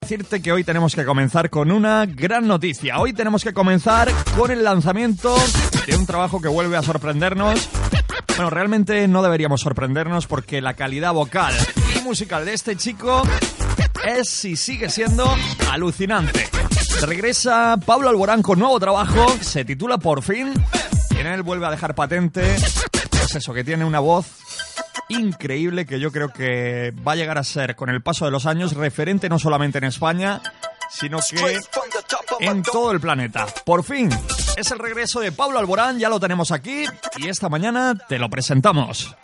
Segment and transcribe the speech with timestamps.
[0.00, 2.98] Decirte que hoy tenemos que comenzar con una gran noticia.
[2.98, 5.36] Hoy tenemos que comenzar con el lanzamiento
[5.86, 7.68] de un trabajo que vuelve a sorprendernos.
[8.28, 11.52] Bueno, realmente no deberíamos sorprendernos porque la calidad vocal
[11.94, 13.22] y musical de este chico
[14.06, 15.30] es y sigue siendo
[15.70, 16.48] alucinante.
[17.02, 20.54] Regresa Pablo Alborán con nuevo trabajo, se titula Por fin,
[21.10, 22.56] y en él vuelve a dejar patente,
[23.10, 24.26] pues eso, que tiene una voz
[25.08, 28.46] increíble que yo creo que va a llegar a ser, con el paso de los
[28.46, 30.40] años, referente no solamente en España,
[30.90, 31.58] sino que
[32.40, 33.46] en todo el planeta.
[33.64, 34.10] Por fin,
[34.56, 36.84] es el regreso de Pablo Alborán, ya lo tenemos aquí
[37.16, 39.14] y esta mañana te lo presentamos.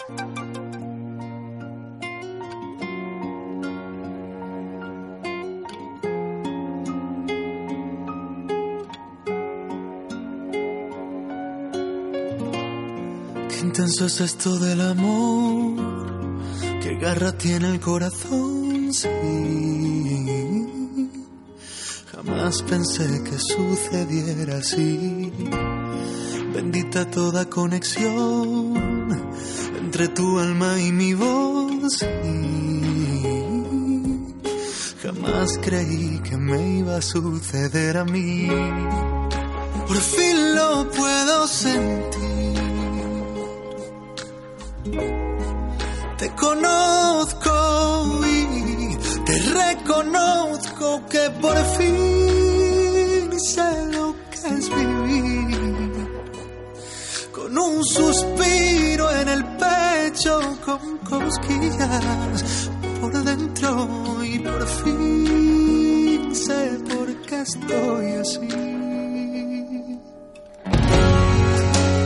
[13.65, 15.77] Intenso es esto del amor,
[16.83, 19.09] qué garra tiene el corazón, sí.
[22.13, 25.33] Jamás pensé que sucediera así.
[26.55, 28.75] Bendita toda conexión
[29.81, 31.99] entre tu alma y mi voz.
[31.99, 32.07] sí.
[35.03, 38.49] Jamás creí que me iba a suceder a mí.
[39.87, 42.24] Por fin lo puedo sentir.
[46.35, 56.09] Te conozco y te reconozco que por fin sé lo que es vivir.
[57.33, 67.15] Con un suspiro en el pecho, con cosquillas por dentro y por fin sé por
[67.27, 68.49] qué estoy así.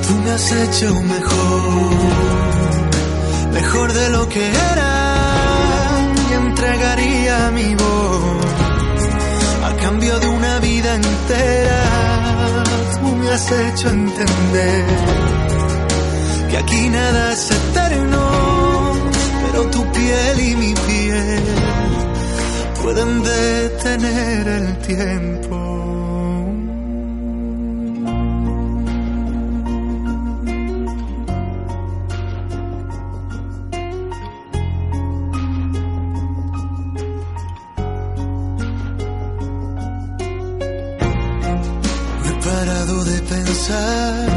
[0.06, 2.47] Tú me has hecho mejor
[3.60, 4.92] mejor de lo que era
[6.28, 8.44] y entregaría mi voz
[9.68, 11.82] a cambio de una vida entera.
[13.00, 14.84] Tú me has hecho entender
[16.50, 18.22] que aquí nada es eterno,
[19.44, 21.42] pero tu piel y mi piel
[22.80, 25.67] pueden detener el tiempo.
[42.78, 44.28] De pensar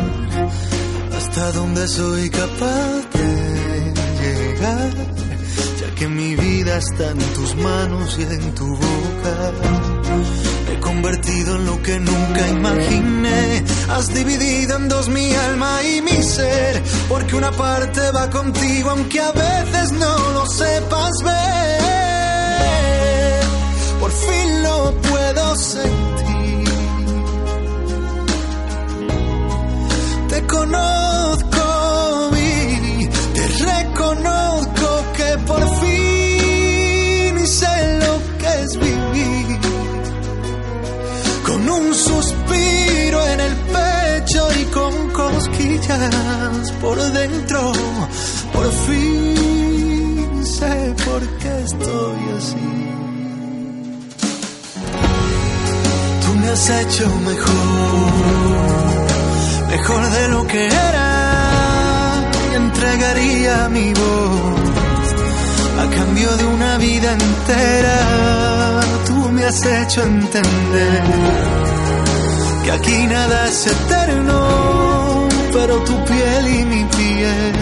[1.16, 4.94] hasta dónde soy capaz de llegar,
[5.79, 9.51] ya que mi vida está en tus manos y en tu boca.
[10.66, 13.63] Me he convertido en lo que nunca imaginé.
[13.90, 19.19] Has dividido en dos mi alma y mi ser, porque una parte va contigo aunque
[19.22, 21.81] a veces no lo sepas ver.
[24.00, 25.20] Por fin lo puedo
[46.81, 47.72] por dentro.
[48.53, 52.72] Por fin sé por qué estoy así.
[56.23, 58.51] Tú me has hecho mejor
[59.72, 62.29] mejor de lo que era.
[62.51, 64.62] Y entregaría mi voz
[65.83, 68.81] a cambio de una vida entera.
[69.07, 71.03] Tú me has hecho entender
[72.63, 74.38] que aquí nada es eterno,
[75.53, 77.53] pero tu piel y mi piel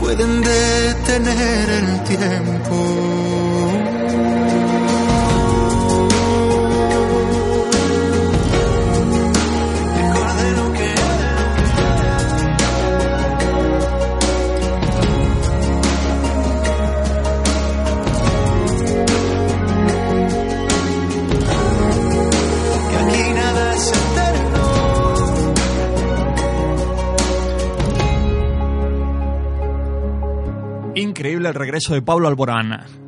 [0.00, 2.76] pueden detener el tiempo.
[30.98, 33.07] Increíble el regreso de Pablo Alborán.